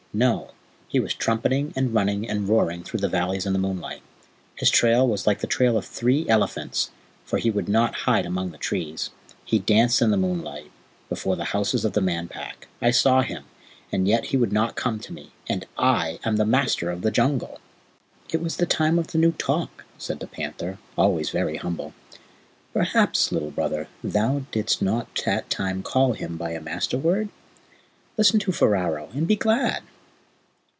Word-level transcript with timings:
No, 0.13 0.49
he 0.89 0.99
was 0.99 1.13
trumpeting 1.13 1.71
and 1.73 1.93
running 1.93 2.29
and 2.29 2.49
roaring 2.49 2.83
through 2.83 2.99
the 2.99 3.07
valleys 3.07 3.45
in 3.45 3.53
the 3.53 3.59
moonlight. 3.59 4.01
His 4.57 4.69
trail 4.69 5.07
was 5.07 5.25
like 5.25 5.39
the 5.39 5.47
trail 5.47 5.77
of 5.77 5.85
three 5.85 6.27
elephants, 6.27 6.91
for 7.23 7.37
he 7.39 7.49
would 7.49 7.69
not 7.69 7.95
hide 8.03 8.25
among 8.25 8.51
the 8.51 8.57
trees. 8.57 9.11
He 9.45 9.57
danced 9.57 10.01
in 10.01 10.11
the 10.11 10.17
moonlight 10.17 10.69
before 11.07 11.37
the 11.37 11.45
houses 11.55 11.85
of 11.85 11.93
the 11.93 12.01
Man 12.01 12.27
Pack. 12.27 12.67
I 12.81 12.91
saw 12.91 13.21
him, 13.21 13.45
and 13.89 14.05
yet 14.05 14.25
he 14.25 14.35
would 14.35 14.51
not 14.51 14.75
come 14.75 14.99
to 14.99 15.13
me; 15.13 15.31
and 15.47 15.65
I 15.77 16.19
am 16.25 16.35
the 16.35 16.43
Master 16.45 16.89
of 16.91 17.03
the 17.03 17.11
Jungle!" 17.11 17.61
"It 18.33 18.41
was 18.41 18.57
the 18.57 18.65
Time 18.65 18.99
of 18.99 19.15
New 19.15 19.31
Talk," 19.31 19.85
said 19.97 20.19
the 20.19 20.27
panther, 20.27 20.77
always 20.97 21.29
very 21.29 21.55
humble. 21.55 21.93
"Perhaps, 22.73 23.31
Little 23.31 23.51
Brother, 23.51 23.87
thou 24.03 24.41
didst 24.51 24.81
not 24.81 25.07
that 25.25 25.49
time 25.49 25.81
call 25.81 26.11
him 26.11 26.35
by 26.35 26.51
a 26.51 26.59
Master 26.59 26.97
word? 26.97 27.29
Listen 28.17 28.41
to 28.41 28.51
Ferao, 28.51 29.07
and 29.15 29.25
be 29.25 29.37
glad!" 29.37 29.83